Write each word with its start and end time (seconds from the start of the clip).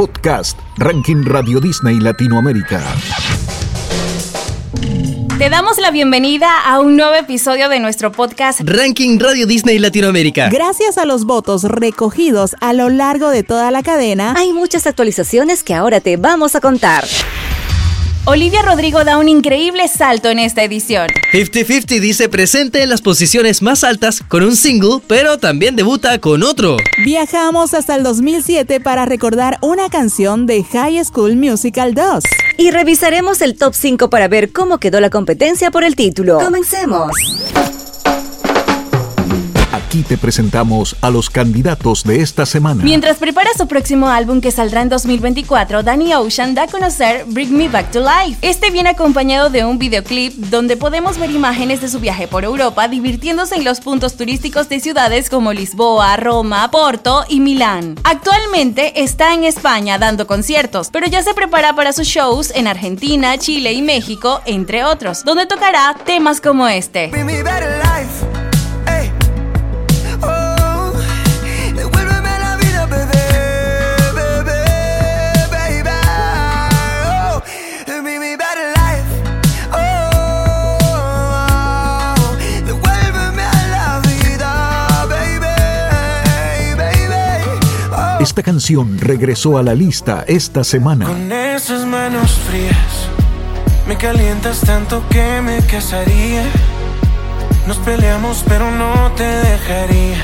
Podcast, 0.00 0.58
Ranking 0.78 1.26
Radio 1.26 1.60
Disney 1.60 2.00
Latinoamérica. 2.00 2.82
Te 5.36 5.50
damos 5.50 5.76
la 5.76 5.90
bienvenida 5.90 6.48
a 6.64 6.80
un 6.80 6.96
nuevo 6.96 7.14
episodio 7.16 7.68
de 7.68 7.80
nuestro 7.80 8.10
podcast 8.10 8.62
Ranking 8.64 9.18
Radio 9.18 9.46
Disney 9.46 9.78
Latinoamérica. 9.78 10.48
Gracias 10.48 10.96
a 10.96 11.04
los 11.04 11.26
votos 11.26 11.64
recogidos 11.64 12.56
a 12.62 12.72
lo 12.72 12.88
largo 12.88 13.28
de 13.28 13.42
toda 13.42 13.70
la 13.70 13.82
cadena, 13.82 14.32
hay 14.38 14.54
muchas 14.54 14.86
actualizaciones 14.86 15.62
que 15.62 15.74
ahora 15.74 16.00
te 16.00 16.16
vamos 16.16 16.54
a 16.54 16.62
contar. 16.62 17.04
Olivia 18.26 18.60
Rodrigo 18.60 19.02
da 19.02 19.16
un 19.16 19.30
increíble 19.30 19.88
salto 19.88 20.28
en 20.28 20.38
esta 20.38 20.62
edición. 20.62 21.08
50-50 21.32 22.00
dice 22.00 22.28
presente 22.28 22.82
en 22.82 22.90
las 22.90 23.00
posiciones 23.00 23.62
más 23.62 23.82
altas 23.82 24.22
con 24.28 24.42
un 24.42 24.56
single, 24.56 25.00
pero 25.06 25.38
también 25.38 25.74
debuta 25.74 26.18
con 26.18 26.42
otro. 26.42 26.76
Viajamos 27.02 27.72
hasta 27.72 27.96
el 27.96 28.02
2007 28.02 28.78
para 28.80 29.06
recordar 29.06 29.56
una 29.62 29.88
canción 29.88 30.44
de 30.44 30.62
High 30.62 31.02
School 31.02 31.36
Musical 31.36 31.94
2. 31.94 32.24
Y 32.58 32.70
revisaremos 32.70 33.40
el 33.40 33.56
top 33.56 33.72
5 33.74 34.10
para 34.10 34.28
ver 34.28 34.52
cómo 34.52 34.76
quedó 34.78 35.00
la 35.00 35.08
competencia 35.08 35.70
por 35.70 35.82
el 35.82 35.96
título. 35.96 36.38
Comencemos. 36.38 37.12
Aquí 39.86 40.02
te 40.02 40.18
presentamos 40.18 40.94
a 41.00 41.10
los 41.10 41.30
candidatos 41.30 42.04
de 42.04 42.20
esta 42.20 42.44
semana. 42.44 42.84
Mientras 42.84 43.16
prepara 43.16 43.50
su 43.56 43.66
próximo 43.66 44.08
álbum 44.08 44.40
que 44.40 44.50
saldrá 44.50 44.82
en 44.82 44.90
2024, 44.90 45.82
Danny 45.82 46.12
Ocean 46.14 46.54
da 46.54 46.64
a 46.64 46.66
conocer 46.66 47.24
Bring 47.26 47.56
Me 47.56 47.68
Back 47.68 47.90
to 47.90 48.00
Life. 48.00 48.38
Este 48.42 48.70
viene 48.70 48.90
acompañado 48.90 49.48
de 49.48 49.64
un 49.64 49.78
videoclip 49.78 50.34
donde 50.34 50.76
podemos 50.76 51.18
ver 51.18 51.30
imágenes 51.30 51.80
de 51.80 51.88
su 51.88 51.98
viaje 51.98 52.28
por 52.28 52.44
Europa 52.44 52.88
divirtiéndose 52.88 53.56
en 53.56 53.64
los 53.64 53.80
puntos 53.80 54.16
turísticos 54.16 54.68
de 54.68 54.80
ciudades 54.80 55.30
como 55.30 55.52
Lisboa, 55.52 56.16
Roma, 56.18 56.70
Porto 56.70 57.24
y 57.28 57.40
Milán. 57.40 57.96
Actualmente 58.04 59.02
está 59.02 59.34
en 59.34 59.44
España 59.44 59.98
dando 59.98 60.26
conciertos, 60.26 60.90
pero 60.92 61.06
ya 61.06 61.22
se 61.22 61.32
prepara 61.32 61.74
para 61.74 61.92
sus 61.94 62.06
shows 62.06 62.52
en 62.54 62.66
Argentina, 62.66 63.38
Chile 63.38 63.72
y 63.72 63.80
México, 63.80 64.42
entre 64.44 64.84
otros, 64.84 65.24
donde 65.24 65.46
tocará 65.46 65.96
temas 66.04 66.40
como 66.40 66.68
este. 66.68 67.10
Esta 88.30 88.44
canción 88.44 88.96
regresó 89.00 89.58
a 89.58 89.62
la 89.64 89.74
lista 89.74 90.24
esta 90.28 90.62
semana. 90.62 91.04
Con 91.04 91.32
esas 91.32 91.84
manos 91.84 92.30
frías, 92.48 93.08
me 93.88 93.96
calientas 93.96 94.60
tanto 94.60 95.02
que 95.08 95.40
me 95.42 95.58
casaría. 95.62 96.44
Nos 97.66 97.78
peleamos, 97.78 98.44
pero 98.46 98.70
no 98.70 99.10
te 99.16 99.24
dejaría. 99.24 100.22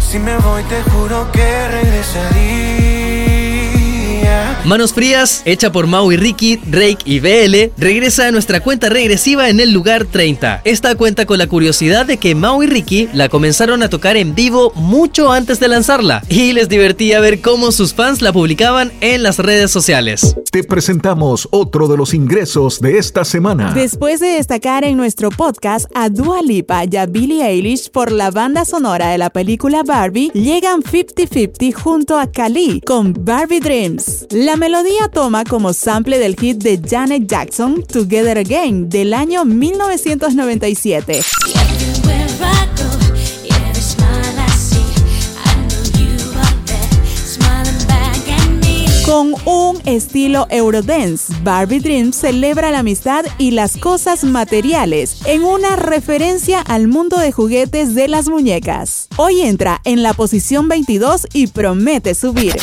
Si 0.00 0.20
me 0.20 0.36
voy, 0.36 0.62
te 0.62 0.80
juro 0.92 1.28
que 1.32 1.68
regresaría. 1.68 3.05
Manos 4.66 4.92
Frías, 4.92 5.42
hecha 5.44 5.70
por 5.70 5.86
Mau 5.86 6.10
y 6.10 6.16
Ricky, 6.16 6.56
Drake 6.56 6.98
y 7.04 7.20
BL, 7.20 7.72
regresa 7.78 8.26
a 8.26 8.32
nuestra 8.32 8.58
cuenta 8.58 8.88
regresiva 8.88 9.48
en 9.48 9.60
el 9.60 9.72
lugar 9.72 10.06
30. 10.06 10.62
Esta 10.64 10.96
cuenta 10.96 11.24
con 11.24 11.38
la 11.38 11.46
curiosidad 11.46 12.04
de 12.04 12.16
que 12.16 12.34
Mau 12.34 12.64
y 12.64 12.66
Ricky 12.66 13.08
la 13.12 13.28
comenzaron 13.28 13.84
a 13.84 13.88
tocar 13.88 14.16
en 14.16 14.34
vivo 14.34 14.72
mucho 14.74 15.30
antes 15.30 15.60
de 15.60 15.68
lanzarla 15.68 16.24
y 16.28 16.52
les 16.52 16.68
divertía 16.68 17.20
ver 17.20 17.40
cómo 17.40 17.70
sus 17.70 17.94
fans 17.94 18.22
la 18.22 18.32
publicaban 18.32 18.90
en 19.00 19.22
las 19.22 19.38
redes 19.38 19.70
sociales. 19.70 20.34
Te 20.50 20.64
presentamos 20.64 21.46
otro 21.52 21.86
de 21.86 21.96
los 21.96 22.12
ingresos 22.12 22.80
de 22.80 22.98
esta 22.98 23.24
semana. 23.24 23.72
Después 23.72 24.18
de 24.18 24.28
destacar 24.28 24.82
en 24.82 24.96
nuestro 24.96 25.30
podcast 25.30 25.86
a 25.94 26.08
Dua 26.08 26.42
Lipa 26.42 26.82
y 26.90 26.96
a 26.96 27.06
Billie 27.06 27.46
Eilish 27.46 27.90
por 27.90 28.10
la 28.10 28.32
banda 28.32 28.64
sonora 28.64 29.10
de 29.10 29.18
la 29.18 29.30
película 29.30 29.84
Barbie, 29.84 30.32
llegan 30.34 30.82
50-50 30.82 31.72
junto 31.72 32.18
a 32.18 32.26
Kali 32.32 32.80
con 32.80 33.14
Barbie 33.16 33.60
Dreams. 33.60 34.25
La 34.30 34.56
melodía 34.56 35.08
toma 35.12 35.44
como 35.44 35.72
sample 35.72 36.18
del 36.18 36.34
hit 36.34 36.58
de 36.58 36.80
Janet 36.84 37.28
Jackson 37.28 37.84
Together 37.84 38.38
Again 38.38 38.88
del 38.88 39.14
año 39.14 39.44
1997. 39.44 41.20
Con 49.06 49.34
un 49.44 49.80
estilo 49.84 50.48
Eurodance, 50.50 51.32
Barbie 51.44 51.78
Dreams 51.78 52.16
celebra 52.16 52.72
la 52.72 52.80
amistad 52.80 53.24
y 53.38 53.52
las 53.52 53.76
cosas 53.76 54.24
materiales 54.24 55.20
en 55.26 55.44
una 55.44 55.76
referencia 55.76 56.60
al 56.60 56.88
mundo 56.88 57.16
de 57.16 57.30
juguetes 57.30 57.94
de 57.94 58.08
las 58.08 58.28
muñecas. 58.28 59.06
Hoy 59.16 59.42
entra 59.42 59.80
en 59.84 60.02
la 60.02 60.12
posición 60.14 60.66
22 60.68 61.28
y 61.32 61.46
promete 61.46 62.14
subir. 62.16 62.56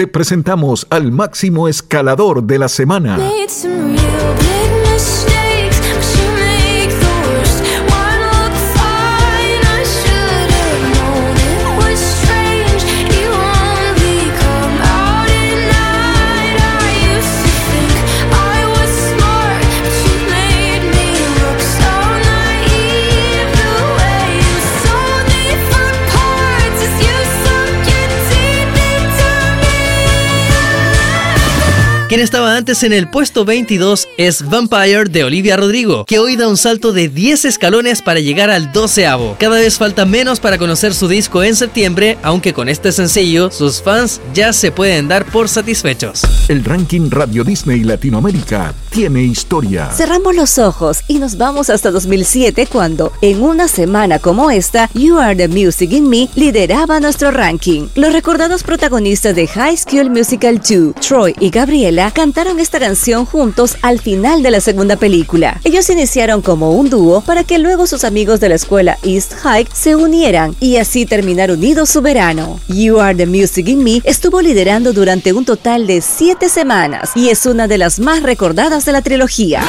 Te 0.00 0.06
presentamos 0.06 0.86
al 0.88 1.12
máximo 1.12 1.68
escalador 1.68 2.44
de 2.44 2.58
la 2.58 2.70
semana. 2.70 3.18
Quien 32.10 32.22
estaba 32.22 32.56
antes 32.56 32.82
en 32.82 32.92
el 32.92 33.08
puesto 33.08 33.44
22 33.44 34.08
es 34.16 34.48
Vampire 34.50 35.04
de 35.04 35.22
Olivia 35.22 35.56
Rodrigo, 35.56 36.04
que 36.06 36.18
hoy 36.18 36.34
da 36.34 36.48
un 36.48 36.56
salto 36.56 36.92
de 36.92 37.08
10 37.08 37.44
escalones 37.44 38.02
para 38.02 38.18
llegar 38.18 38.50
al 38.50 38.72
12 38.72 39.06
Cada 39.38 39.60
vez 39.60 39.78
falta 39.78 40.04
menos 40.06 40.40
para 40.40 40.58
conocer 40.58 40.92
su 40.92 41.06
disco 41.06 41.44
en 41.44 41.54
septiembre, 41.54 42.18
aunque 42.24 42.52
con 42.52 42.68
este 42.68 42.90
sencillo 42.90 43.52
sus 43.52 43.80
fans 43.80 44.20
ya 44.34 44.52
se 44.52 44.72
pueden 44.72 45.06
dar 45.06 45.24
por 45.24 45.48
satisfechos. 45.48 46.22
El 46.48 46.64
ranking 46.64 47.10
Radio 47.10 47.44
Disney 47.44 47.84
Latinoamérica 47.84 48.74
tiene 48.90 49.22
historia. 49.22 49.88
Cerramos 49.92 50.34
los 50.34 50.58
ojos 50.58 51.02
y 51.06 51.20
nos 51.20 51.36
vamos 51.36 51.70
hasta 51.70 51.92
2007 51.92 52.66
cuando, 52.66 53.12
en 53.22 53.40
una 53.40 53.68
semana 53.68 54.18
como 54.18 54.50
esta, 54.50 54.90
You 54.94 55.18
Are 55.18 55.36
the 55.36 55.46
Music 55.46 55.92
in 55.92 56.08
Me 56.08 56.28
lideraba 56.34 56.98
nuestro 56.98 57.30
ranking. 57.30 57.86
Los 57.94 58.12
recordados 58.12 58.64
protagonistas 58.64 59.36
de 59.36 59.46
High 59.46 59.76
School 59.76 60.10
Musical 60.10 60.58
2, 60.58 60.96
Troy 60.96 61.36
y 61.38 61.50
Gabriela, 61.50 61.99
cantaron 62.10 62.58
esta 62.58 62.80
canción 62.80 63.26
juntos 63.26 63.76
al 63.82 64.00
final 64.00 64.42
de 64.42 64.50
la 64.50 64.60
segunda 64.60 64.96
película. 64.96 65.60
Ellos 65.64 65.90
iniciaron 65.90 66.40
como 66.40 66.70
un 66.70 66.88
dúo 66.88 67.20
para 67.20 67.44
que 67.44 67.58
luego 67.58 67.86
sus 67.86 68.04
amigos 68.04 68.40
de 68.40 68.48
la 68.48 68.54
escuela 68.54 68.96
East 69.02 69.34
High 69.34 69.66
se 69.72 69.96
unieran 69.96 70.56
y 70.60 70.76
así 70.76 71.04
terminar 71.04 71.50
unidos 71.50 71.90
su 71.90 72.00
verano. 72.00 72.58
You 72.68 73.00
Are 73.00 73.14
the 73.14 73.26
Music 73.26 73.68
in 73.68 73.84
Me 73.84 74.00
estuvo 74.04 74.40
liderando 74.40 74.94
durante 74.94 75.34
un 75.34 75.44
total 75.44 75.86
de 75.86 76.00
7 76.00 76.48
semanas 76.48 77.10
y 77.14 77.28
es 77.28 77.44
una 77.44 77.68
de 77.68 77.76
las 77.76 78.00
más 78.00 78.22
recordadas 78.22 78.86
de 78.86 78.92
la 78.92 79.02
trilogía. 79.02 79.60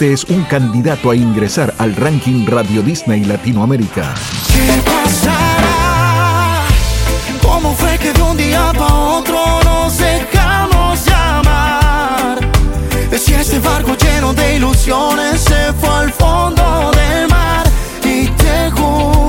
este 0.00 0.14
es 0.14 0.24
un 0.34 0.44
candidato 0.44 1.10
a 1.10 1.14
ingresar 1.14 1.74
al 1.76 1.94
ranking 1.94 2.46
Radio 2.46 2.80
Disney 2.80 3.22
Latinoamérica. 3.22 4.14
¿Qué 4.50 4.80
pasará? 4.82 6.62
¿Cómo 7.42 7.74
fue 7.74 7.98
que 7.98 8.10
de 8.10 8.22
un 8.22 8.34
día 8.34 8.72
para 8.78 8.94
otro 8.94 9.60
nos 9.62 9.98
dejamos 9.98 11.04
llamar? 11.04 12.38
Si 13.14 13.34
este 13.34 13.58
barco 13.58 13.94
lleno 13.94 14.32
de 14.32 14.56
ilusiones 14.56 15.42
se 15.42 15.70
fue 15.74 15.90
al 15.90 16.12
fondo 16.12 16.90
del 16.92 17.28
mar 17.28 17.66
y 18.02 18.26
te 18.28 18.70
juro 18.70 19.19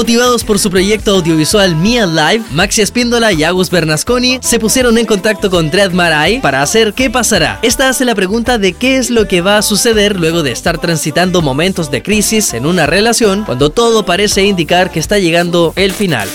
Motivados 0.00 0.44
por 0.44 0.58
su 0.58 0.70
proyecto 0.70 1.16
audiovisual 1.16 1.76
Me 1.76 2.00
Alive, 2.00 2.42
Maxi 2.52 2.80
Espíndola 2.80 3.34
y 3.34 3.44
Agus 3.44 3.68
Bernasconi 3.68 4.38
se 4.40 4.58
pusieron 4.58 4.96
en 4.96 5.04
contacto 5.04 5.50
con 5.50 5.70
Dread 5.70 5.92
Marai 5.92 6.40
para 6.40 6.62
hacer 6.62 6.94
qué 6.94 7.10
pasará. 7.10 7.58
Esta 7.60 7.90
hace 7.90 8.06
la 8.06 8.14
pregunta 8.14 8.56
de 8.56 8.72
qué 8.72 8.96
es 8.96 9.10
lo 9.10 9.28
que 9.28 9.42
va 9.42 9.58
a 9.58 9.62
suceder 9.62 10.18
luego 10.18 10.42
de 10.42 10.52
estar 10.52 10.78
transitando 10.78 11.42
momentos 11.42 11.90
de 11.90 12.02
crisis 12.02 12.54
en 12.54 12.64
una 12.64 12.86
relación 12.86 13.44
cuando 13.44 13.68
todo 13.68 14.06
parece 14.06 14.42
indicar 14.42 14.90
que 14.90 15.00
está 15.00 15.18
llegando 15.18 15.74
el 15.76 15.92
final. 15.92 16.30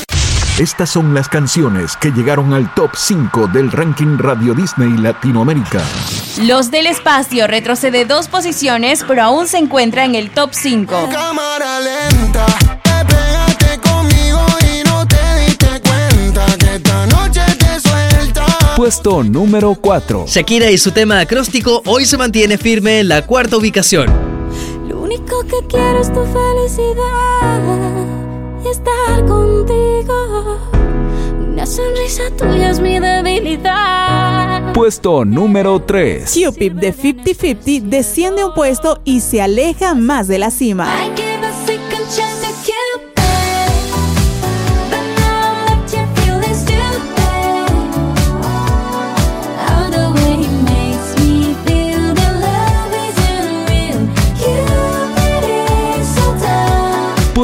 Estas 0.59 0.89
son 0.89 1.13
las 1.13 1.27
canciones 1.27 1.97
que 1.97 2.11
llegaron 2.11 2.53
al 2.53 2.73
top 2.75 2.91
5 2.95 3.47
del 3.47 3.69
ranking 3.73 4.17
Radio 4.17 4.53
Disney 4.53 4.95
Latinoamérica. 4.95 5.81
Los 6.43 6.71
del 6.71 6.87
espacio 6.87 7.45
retrocede 7.45 8.05
dos 8.05 8.29
posiciones, 8.29 9.03
pero 9.05 9.23
aún 9.23 9.47
se 9.47 9.57
encuentra 9.57 10.05
en 10.05 10.15
el 10.15 10.29
top 10.29 10.51
5. 10.53 11.09
Cámara 11.11 11.81
lenta, 11.81 12.45
Puesto 18.75 19.23
número 19.23 19.73
4. 19.73 20.25
Shakira 20.27 20.69
y 20.69 20.77
su 20.77 20.91
tema 20.91 21.21
acróstico 21.21 21.81
hoy 21.85 22.03
se 22.03 22.17
mantiene 22.17 22.57
firme 22.57 22.99
en 22.99 23.07
la 23.07 23.25
cuarta 23.25 23.55
ubicación. 23.55 24.07
Lo 24.89 24.99
único 24.99 25.43
que 25.43 25.65
quiero 25.69 26.01
es 26.01 26.11
tu 26.11 26.19
felicidad 26.25 27.61
y 28.65 28.67
estar 28.67 29.25
contigo. 29.25 30.59
Una 31.39 31.65
sonrisa 31.65 32.23
tuya 32.37 32.71
es 32.71 32.81
mi 32.81 32.99
debilidad. 32.99 34.73
Puesto 34.73 35.23
número 35.23 35.81
3. 35.81 36.33
Cupid 36.33 36.73
de 36.73 36.93
50-50 36.93 37.81
desciende 37.83 38.43
un 38.43 38.53
puesto 38.53 38.99
y 39.05 39.21
se 39.21 39.41
aleja 39.41 39.95
más 39.95 40.27
de 40.27 40.37
la 40.37 40.51
cima. 40.51 40.93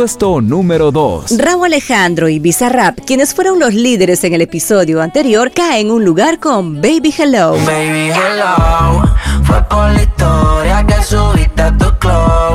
Puesto 0.02 0.42
número 0.42 0.92
2. 0.92 1.38
Raúl 1.38 1.68
Alejandro 1.68 2.28
y 2.28 2.40
Bizarrap, 2.40 2.98
quienes 3.06 3.36
fueron 3.36 3.60
los 3.60 3.76
líderes 3.76 4.24
en 4.24 4.34
el 4.34 4.42
episodio 4.42 5.00
anterior, 5.00 5.52
caen 5.52 5.86
en 5.86 5.92
un 5.92 6.04
lugar 6.04 6.40
con 6.40 6.82
Baby 6.82 7.14
Hello. 7.16 7.52
Baby, 7.68 8.10
hello. 8.10 9.04
Fue 9.44 9.62
por 9.70 9.92
la 9.92 10.02
historia 10.02 10.86
que 10.88 11.04
subiste 11.04 11.62
a 11.62 11.78
tu 11.78 11.86
close. 12.00 12.51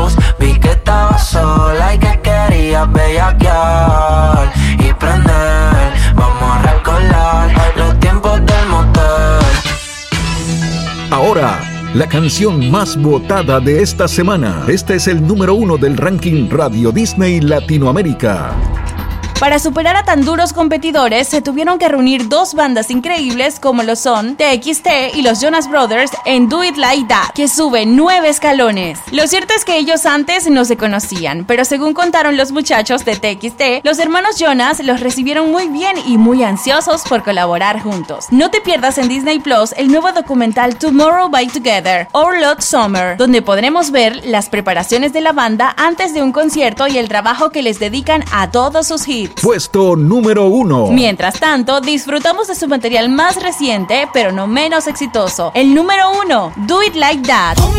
La 12.07 12.13
canción 12.13 12.71
más 12.71 12.97
votada 12.97 13.59
de 13.59 13.83
esta 13.83 14.07
semana. 14.07 14.65
Este 14.69 14.95
es 14.95 15.09
el 15.09 15.27
número 15.27 15.55
1 15.55 15.77
del 15.77 15.97
ranking 15.97 16.49
Radio 16.49 16.93
Disney 16.93 17.41
Latinoamérica. 17.41 18.96
Para 19.39 19.59
superar 19.59 19.97
a 19.97 20.03
tan 20.03 20.25
duros 20.25 20.55
competidores, 20.55 21.29
se 21.29 21.43
tuvieron 21.43 21.79
que 21.79 21.91
reunir 21.91 22.27
dos 22.31 22.55
bandas 22.55 22.91
increíbles 22.91 23.61
como 23.61 23.83
lo 23.83 23.95
son 23.95 24.35
TXT 24.37 25.15
y 25.15 25.21
los 25.21 25.43
Jonas 25.43 25.69
Brothers 25.69 26.11
en 26.25 26.49
Do 26.49 26.65
It 26.65 26.79
Like 26.79 27.07
That, 27.09 27.35
que 27.35 27.47
sube 27.47 27.85
nueve 27.85 28.31
escalones. 28.31 28.99
Lo 29.13 29.27
cierto 29.27 29.53
es 29.55 29.67
que 29.67 29.77
ellos 29.77 30.07
antes 30.07 30.49
no 30.49 30.65
se 30.65 30.79
conocían, 30.79 31.45
pero 31.45 31.67
según 31.67 31.93
contaron 31.93 32.39
los 32.39 32.51
muchachos 32.51 33.05
de 33.05 33.17
TXT, 33.17 33.85
los 33.85 33.99
hermanos 33.99 34.39
Jonas 34.39 34.83
los 34.83 35.01
recibieron 35.01 35.53
muy 35.53 35.69
bien 35.69 35.97
y 36.07 36.17
muy 36.17 36.43
ansiosos 36.43 37.03
por 37.03 37.23
colaborar 37.23 37.83
juntos. 37.83 38.29
No 38.31 38.51
te 38.51 38.63
pierdas 38.63 38.97
en 38.97 39.09
Disney 39.09 39.39
Plus 39.39 39.75
el 39.77 39.89
nuevo 39.89 40.13
documental 40.13 40.79
Tomorrow 40.79 41.29
by 41.29 41.49
Together, 41.49 42.09
Our 42.15 42.39
Lot 42.39 42.63
Summer, 42.63 43.19
donde 43.19 43.43
podremos 43.43 43.91
ver 43.91 44.25
las 44.25 44.49
preparaciones 44.49 45.13
de 45.13 45.21
la 45.21 45.33
banda 45.33 45.75
antes 45.77 46.15
de 46.15 46.23
un 46.23 46.33
concierto 46.33 46.89
y 46.89 46.97
el 46.97 47.11
trabajo 47.11 47.51
que 47.51 47.61
les 47.61 47.79
dedican 47.79 48.25
a 48.33 48.51
todos 48.51 48.87
sus 48.87 49.07
hits. 49.07 49.26
Puesto 49.29 49.97
número 49.97 50.47
1. 50.47 50.89
Mientras 50.89 51.39
tanto, 51.41 51.81
disfrutamos 51.81 52.49
de 52.49 52.55
su 52.55 52.69
material 52.69 53.09
más 53.09 53.43
reciente, 53.43 54.09
pero 54.13 54.33
no 54.33 54.47
menos 54.47 54.87
exitoso. 54.87 55.53
El 55.55 55.75
número 55.75 56.11
uno, 56.23 56.53
Do 56.57 56.83
It 56.83 56.95
Like 56.95 57.27
That. 57.27 57.59
Oh 57.61 57.73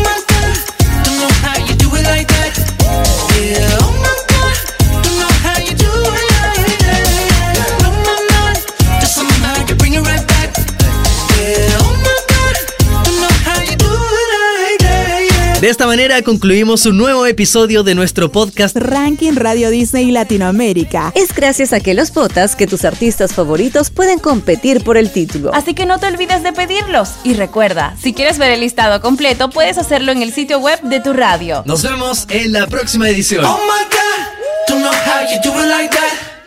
De 15.68 15.72
esta 15.72 15.86
manera 15.86 16.22
concluimos 16.22 16.86
un 16.86 16.96
nuevo 16.96 17.26
episodio 17.26 17.82
de 17.82 17.94
nuestro 17.94 18.32
podcast 18.32 18.74
Ranking 18.74 19.34
Radio 19.34 19.68
Disney 19.68 20.10
Latinoamérica. 20.10 21.12
Es 21.14 21.34
gracias 21.34 21.74
a 21.74 21.80
que 21.80 21.92
los 21.92 22.10
votas 22.14 22.56
que 22.56 22.66
tus 22.66 22.86
artistas 22.86 23.34
favoritos 23.34 23.90
pueden 23.90 24.18
competir 24.18 24.82
por 24.82 24.96
el 24.96 25.12
título. 25.12 25.50
Así 25.52 25.74
que 25.74 25.84
no 25.84 25.98
te 25.98 26.06
olvides 26.06 26.42
de 26.42 26.54
pedirlos. 26.54 27.16
Y 27.22 27.34
recuerda, 27.34 27.94
si 28.00 28.14
quieres 28.14 28.38
ver 28.38 28.52
el 28.52 28.60
listado 28.60 29.02
completo, 29.02 29.50
puedes 29.50 29.76
hacerlo 29.76 30.10
en 30.12 30.22
el 30.22 30.32
sitio 30.32 30.58
web 30.58 30.80
de 30.80 31.00
tu 31.00 31.12
radio. 31.12 31.62
Nos 31.66 31.82
vemos 31.82 32.24
en 32.30 32.50
la 32.52 32.66
próxima 32.66 33.10
edición. 33.10 33.44
Oh 33.44 33.58
my 33.58 33.84
God, 33.90 34.70
don't 34.70 34.80
know 34.80 34.90
how 34.90 35.20
you 35.30 35.38
do 35.42 35.50
it 35.62 35.68
like 35.68 35.94
that. 35.94 36.37